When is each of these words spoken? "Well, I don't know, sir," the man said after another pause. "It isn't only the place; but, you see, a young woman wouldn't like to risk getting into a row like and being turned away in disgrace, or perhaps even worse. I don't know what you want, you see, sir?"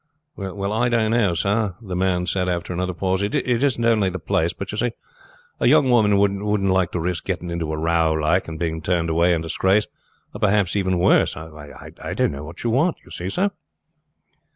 "Well, 0.35 0.73
I 0.73 0.89
don't 0.89 1.11
know, 1.11 1.35
sir," 1.35 1.75
the 1.79 1.95
man 1.95 2.25
said 2.25 2.49
after 2.49 2.73
another 2.73 2.95
pause. 2.95 3.21
"It 3.21 3.35
isn't 3.35 3.85
only 3.85 4.09
the 4.09 4.17
place; 4.17 4.51
but, 4.51 4.71
you 4.71 4.77
see, 4.79 4.93
a 5.59 5.67
young 5.67 5.91
woman 5.91 6.17
wouldn't 6.17 6.71
like 6.71 6.91
to 6.93 6.99
risk 6.99 7.23
getting 7.23 7.51
into 7.51 7.71
a 7.71 7.77
row 7.77 8.13
like 8.13 8.47
and 8.47 8.57
being 8.57 8.81
turned 8.81 9.11
away 9.11 9.31
in 9.31 9.41
disgrace, 9.41 9.85
or 10.33 10.39
perhaps 10.39 10.75
even 10.75 10.97
worse. 10.97 11.37
I 11.37 11.91
don't 12.15 12.31
know 12.31 12.43
what 12.43 12.63
you 12.63 12.71
want, 12.71 12.97
you 13.05 13.11
see, 13.11 13.29
sir?" 13.29 13.51